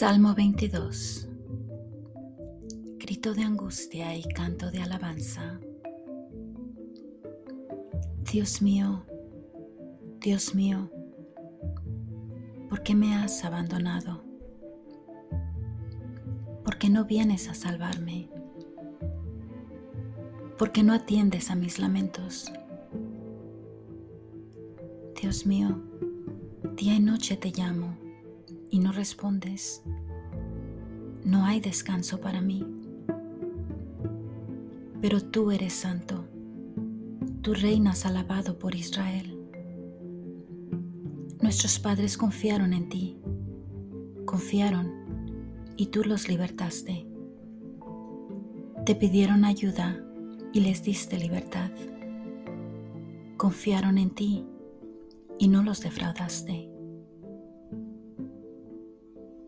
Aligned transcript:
Salmo 0.00 0.34
22 0.34 1.28
Grito 2.96 3.34
de 3.34 3.42
angustia 3.42 4.16
y 4.16 4.22
canto 4.22 4.70
de 4.70 4.80
alabanza. 4.80 5.60
Dios 8.32 8.62
mío, 8.62 9.04
Dios 10.22 10.54
mío, 10.54 10.90
¿por 12.70 12.82
qué 12.82 12.94
me 12.94 13.14
has 13.14 13.44
abandonado? 13.44 14.24
¿Por 16.64 16.78
qué 16.78 16.88
no 16.88 17.04
vienes 17.04 17.50
a 17.50 17.54
salvarme? 17.54 18.30
¿Por 20.56 20.72
qué 20.72 20.82
no 20.82 20.94
atiendes 20.94 21.50
a 21.50 21.56
mis 21.56 21.78
lamentos? 21.78 22.50
Dios 25.20 25.44
mío, 25.44 25.78
día 26.74 26.94
y 26.94 27.00
noche 27.00 27.36
te 27.36 27.50
llamo 27.50 28.09
y 28.70 28.78
no 28.78 28.92
respondes. 28.92 29.82
No 31.24 31.44
hay 31.44 31.60
descanso 31.60 32.20
para 32.20 32.40
mí. 32.40 32.66
Pero 35.00 35.22
tú 35.22 35.50
eres 35.50 35.72
santo. 35.72 36.24
Tú 37.42 37.54
reinas 37.54 38.06
alabado 38.06 38.58
por 38.58 38.74
Israel. 38.74 39.36
Nuestros 41.40 41.78
padres 41.78 42.16
confiaron 42.16 42.72
en 42.72 42.88
ti. 42.88 43.18
Confiaron 44.24 44.92
y 45.76 45.86
tú 45.86 46.04
los 46.04 46.28
libertaste. 46.28 47.06
Te 48.84 48.94
pidieron 48.94 49.44
ayuda 49.44 50.04
y 50.52 50.60
les 50.60 50.82
diste 50.82 51.18
libertad. 51.18 51.70
Confiaron 53.36 53.98
en 53.98 54.10
ti 54.10 54.44
y 55.38 55.48
no 55.48 55.62
los 55.62 55.80
defraudaste. 55.80 56.69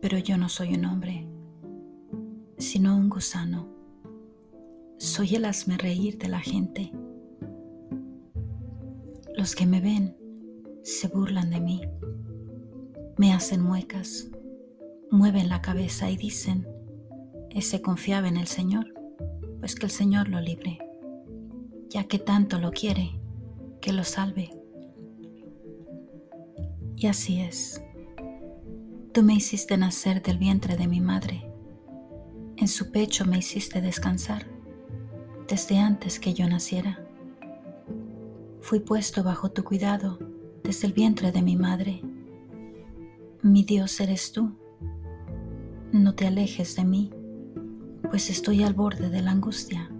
Pero 0.03 0.17
yo 0.17 0.37
no 0.37 0.49
soy 0.49 0.73
un 0.73 0.83
hombre, 0.83 1.25
sino 2.57 2.97
un 2.97 3.07
gusano. 3.07 3.69
Soy 4.97 5.35
el 5.35 5.45
hazme 5.45 5.77
reír 5.77 6.17
de 6.17 6.27
la 6.27 6.41
gente. 6.41 6.91
Los 9.33 9.55
que 9.55 9.65
me 9.65 9.79
ven 9.79 10.17
se 10.81 11.07
burlan 11.07 11.51
de 11.51 11.61
mí, 11.61 11.83
me 13.17 13.31
hacen 13.31 13.61
muecas, 13.61 14.29
mueven 15.09 15.47
la 15.47 15.61
cabeza 15.61 16.11
y 16.11 16.17
dicen, 16.17 16.67
ese 17.49 17.81
confiaba 17.81 18.27
en 18.27 18.35
el 18.35 18.47
Señor, 18.47 18.93
pues 19.61 19.73
que 19.73 19.85
el 19.85 19.91
Señor 19.93 20.27
lo 20.27 20.41
libre, 20.41 20.79
ya 21.87 22.09
que 22.09 22.19
tanto 22.19 22.59
lo 22.59 22.71
quiere, 22.71 23.21
que 23.79 23.93
lo 23.93 24.03
salve. 24.03 24.49
Y 26.93 27.07
así 27.07 27.39
es. 27.39 27.81
Tú 29.13 29.21
me 29.21 29.35
hiciste 29.35 29.77
nacer 29.77 30.23
del 30.23 30.39
vientre 30.39 30.75
de 30.75 30.87
mi 30.87 30.99
madre. 30.99 31.47
En 32.57 32.67
su 32.67 32.89
pecho 32.89 33.25
me 33.25 33.37
hiciste 33.37 33.79
descansar 33.79 34.47
desde 35.47 35.77
antes 35.77 36.19
que 36.19 36.33
yo 36.33 36.49
naciera. 36.49 36.99
Fui 38.61 38.79
puesto 38.79 39.23
bajo 39.23 39.51
tu 39.51 39.63
cuidado 39.63 40.17
desde 40.63 40.87
el 40.87 40.93
vientre 40.93 41.31
de 41.31 41.43
mi 41.43 41.55
madre. 41.55 42.01
Mi 43.43 43.61
Dios 43.63 43.99
eres 43.99 44.31
tú. 44.31 44.57
No 45.91 46.15
te 46.15 46.25
alejes 46.25 46.75
de 46.75 46.83
mí, 46.83 47.11
pues 48.09 48.31
estoy 48.31 48.63
al 48.63 48.73
borde 48.73 49.11
de 49.11 49.21
la 49.21 49.29
angustia 49.29 49.91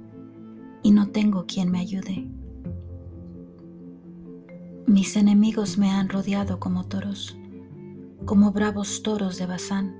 y 0.82 0.90
no 0.90 1.10
tengo 1.10 1.46
quien 1.46 1.70
me 1.70 1.82
ayude. 1.82 2.28
Mis 4.88 5.16
enemigos 5.18 5.78
me 5.78 5.92
han 5.92 6.10
rodeado 6.10 6.60
como 6.60 6.86
toros 6.86 7.38
como 8.26 8.52
bravos 8.54 9.04
toros 9.04 9.38
de 9.38 9.46
Bazán. 9.46 10.00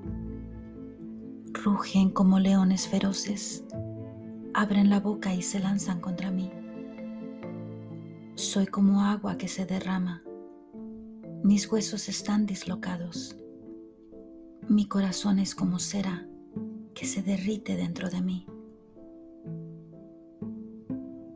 Rugen 1.52 2.10
como 2.10 2.38
leones 2.38 2.88
feroces, 2.88 3.64
abren 4.54 4.88
la 4.88 4.98
boca 4.98 5.34
y 5.34 5.42
se 5.42 5.60
lanzan 5.60 6.00
contra 6.00 6.30
mí. 6.30 6.50
Soy 8.34 8.66
como 8.66 9.02
agua 9.02 9.36
que 9.36 9.46
se 9.46 9.66
derrama, 9.66 10.22
mis 11.42 11.70
huesos 11.70 12.08
están 12.08 12.46
dislocados, 12.46 13.36
mi 14.68 14.88
corazón 14.88 15.38
es 15.38 15.54
como 15.54 15.78
cera 15.78 16.26
que 16.94 17.06
se 17.06 17.22
derrite 17.22 17.76
dentro 17.76 18.08
de 18.08 18.22
mí. 18.22 18.46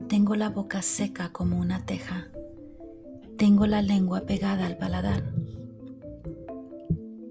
Tengo 0.09 0.37
la 0.37 0.49
boca 0.49 0.81
seca 0.81 1.33
como 1.33 1.59
una 1.59 1.85
teja, 1.85 2.29
tengo 3.37 3.67
la 3.67 3.83
lengua 3.83 4.23
pegada 4.23 4.67
al 4.67 4.79
paladar 4.79 5.38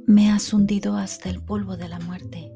me 0.07 0.31
has 0.31 0.53
hundido 0.53 0.95
hasta 0.95 1.29
el 1.29 1.41
polvo 1.41 1.75
de 1.75 1.89
la 1.89 1.99
muerte. 1.99 2.49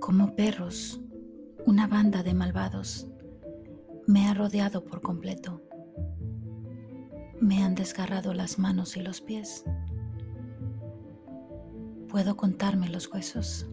Como 0.00 0.34
perros, 0.34 1.00
una 1.66 1.86
banda 1.86 2.24
de 2.24 2.34
malvados 2.34 3.06
me 4.08 4.26
ha 4.26 4.34
rodeado 4.34 4.84
por 4.84 5.00
completo. 5.00 5.62
Me 7.40 7.62
han 7.62 7.76
desgarrado 7.76 8.34
las 8.34 8.58
manos 8.58 8.96
y 8.96 9.02
los 9.02 9.20
pies. 9.20 9.64
Puedo 12.08 12.36
contarme 12.36 12.88
los 12.88 13.06
huesos. 13.06 13.68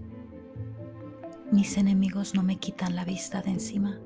Mis 1.52 1.76
enemigos 1.76 2.36
no 2.36 2.44
me 2.44 2.60
quitan 2.60 2.96
la 2.96 3.04
vista 3.04 3.42
de 3.42 3.50
encima. 3.50 4.00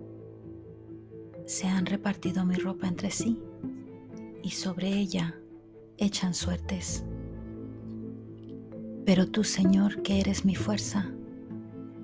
Se 1.45 1.67
han 1.67 1.85
repartido 1.85 2.45
mi 2.45 2.55
ropa 2.55 2.87
entre 2.87 3.11
sí 3.11 3.43
y 4.41 4.51
sobre 4.51 4.87
ella 4.87 5.40
echan 6.01 6.33
suertes. 6.33 7.05
Pero 9.05 9.27
tú, 9.27 9.43
Señor, 9.43 10.01
que 10.01 10.19
eres 10.19 10.45
mi 10.45 10.55
fuerza, 10.55 11.11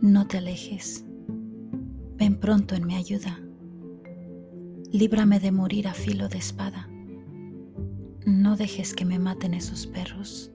no 0.02 0.28
te 0.28 0.38
alejes. 0.38 1.04
Ven 2.16 2.40
pronto 2.40 2.76
en 2.76 2.86
mi 2.86 2.96
ayuda. 2.96 3.40
Líbrame 4.92 5.40
de 5.40 5.52
morir 5.52 5.88
a 5.88 5.94
filo 5.94 6.30
de 6.30 6.38
espada. 6.38 6.88
No 8.26 8.56
dejes 8.56 8.94
que 8.94 9.04
me 9.04 9.20
maten 9.20 9.54
esos 9.54 9.88
perros. 9.88 10.52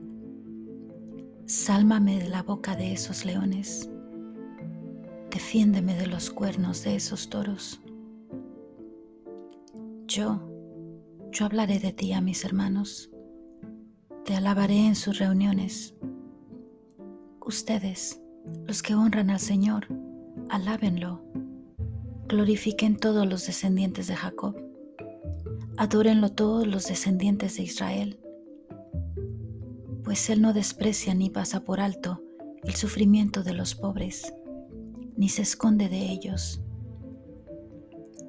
Sálmame 1.46 2.20
de 2.20 2.28
la 2.28 2.42
boca 2.42 2.76
de 2.76 2.92
esos 2.92 3.24
leones. 3.24 3.90
Defiéndeme 5.30 5.94
de 5.96 6.06
los 6.06 6.30
cuernos 6.30 6.84
de 6.84 6.96
esos 6.96 7.28
toros. 7.28 7.80
Yo, 10.06 10.40
yo 11.32 11.46
hablaré 11.46 11.78
de 11.78 11.92
ti 11.92 12.12
a 12.12 12.20
mis 12.20 12.44
hermanos 12.44 13.11
te 14.24 14.36
alabaré 14.36 14.86
en 14.86 14.94
sus 14.94 15.18
reuniones. 15.18 15.94
Ustedes, 17.44 18.20
los 18.66 18.82
que 18.82 18.94
honran 18.94 19.30
al 19.30 19.40
Señor, 19.40 19.86
alábenlo. 20.48 21.22
Glorifiquen 22.28 22.96
todos 22.96 23.26
los 23.26 23.46
descendientes 23.46 24.06
de 24.06 24.14
Jacob. 24.14 24.56
Adórenlo 25.76 26.30
todos 26.30 26.66
los 26.66 26.86
descendientes 26.86 27.56
de 27.56 27.64
Israel. 27.64 28.20
Pues 30.04 30.30
Él 30.30 30.40
no 30.40 30.52
desprecia 30.52 31.14
ni 31.14 31.28
pasa 31.28 31.64
por 31.64 31.80
alto 31.80 32.22
el 32.62 32.74
sufrimiento 32.74 33.42
de 33.42 33.54
los 33.54 33.74
pobres, 33.74 34.32
ni 35.16 35.28
se 35.28 35.42
esconde 35.42 35.88
de 35.88 36.12
ellos. 36.12 36.62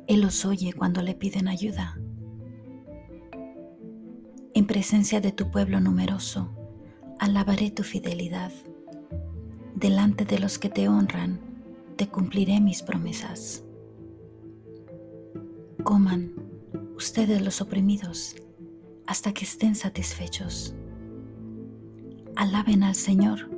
Él 0.07 0.21
los 0.21 0.43
oye 0.43 0.73
cuando 0.73 1.03
le 1.03 1.13
piden 1.13 1.47
ayuda 1.47 2.03
en 4.53 4.68
presencia 4.68 5.19
de 5.22 5.31
tu 5.31 5.50
pueblo 5.50 5.80
numeroso, 5.80 6.50
alabaré 7.19 7.72
tu 7.72 7.84
fidelidad. 7.84 8.52
Delante 9.75 10.25
de 10.25 10.40
los 10.40 10.59
que 10.59 10.69
te 10.69 10.88
honran, 10.88 11.40
te 11.96 12.08
cumpliré 12.08 12.62
mis 12.62 12.84
promesas. 12.84 13.64
Coman 15.84 16.34
ustedes 16.96 17.41
los 17.41 17.61
oprimidos 17.61 18.35
hasta 19.08 19.34
que 19.34 19.46
estén 19.46 19.76
satisfechos. 19.76 20.76
Alaben 22.35 22.84
al 22.84 22.96
Señor, 22.96 23.49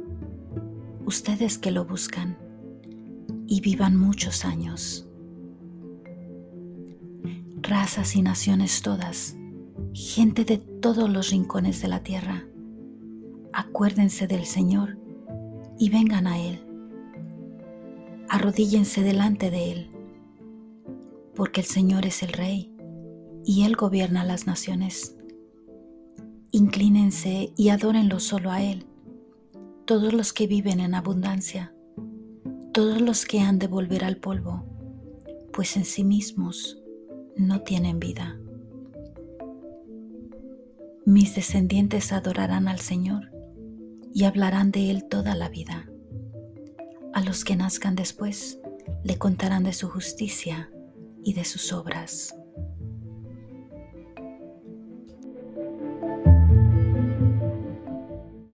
ustedes 1.05 1.57
que 1.57 1.71
lo 1.71 1.85
buscan, 1.85 2.37
y 3.47 3.61
vivan 3.61 3.95
muchos 3.95 4.43
años. 4.43 5.07
Razas 7.61 8.15
y 8.15 8.21
naciones 8.21 8.81
todas, 8.81 9.37
gente 9.95 10.43
de 10.43 10.57
todos 10.57 11.09
los 11.09 11.31
rincones 11.31 11.81
de 11.81 11.87
la 11.87 12.03
tierra, 12.03 12.45
acuérdense 13.53 14.27
del 14.27 14.43
Señor 14.43 14.97
y 15.79 15.89
vengan 15.89 16.27
a 16.27 16.37
Él. 16.37 16.59
Arrodíllense 18.27 19.03
delante 19.03 19.49
de 19.51 19.71
Él, 19.71 19.89
porque 21.33 21.61
el 21.61 21.67
Señor 21.67 22.05
es 22.05 22.23
el 22.23 22.33
Rey 22.33 22.75
y 23.45 23.63
Él 23.63 23.77
gobierna 23.77 24.25
las 24.25 24.47
naciones. 24.47 25.15
Inclínense 26.51 27.53
y 27.55 27.69
adórenlo 27.69 28.19
solo 28.19 28.51
a 28.51 28.61
Él, 28.61 28.85
todos 29.85 30.11
los 30.11 30.33
que 30.33 30.45
viven 30.45 30.81
en 30.81 30.93
abundancia, 30.93 31.73
todos 32.73 32.99
los 32.99 33.23
que 33.23 33.39
han 33.39 33.59
de 33.59 33.67
volver 33.67 34.03
al 34.03 34.17
polvo, 34.17 34.65
pues 35.53 35.77
en 35.77 35.85
sí 35.85 36.03
mismos 36.03 36.81
no 37.37 37.61
tienen 37.61 37.99
vida. 37.99 38.37
Mis 41.05 41.35
descendientes 41.35 42.11
adorarán 42.11 42.67
al 42.67 42.79
Señor 42.79 43.29
y 44.11 44.23
hablarán 44.23 44.71
de 44.71 44.89
Él 44.89 45.05
toda 45.07 45.35
la 45.35 45.49
vida. 45.49 45.87
A 47.13 47.21
los 47.21 47.45
que 47.45 47.55
nazcan 47.55 47.95
después 47.95 48.59
le 49.03 49.19
contarán 49.19 49.63
de 49.63 49.73
su 49.73 49.87
justicia 49.87 50.71
y 51.23 51.33
de 51.33 51.45
sus 51.45 51.73
obras. 51.73 52.35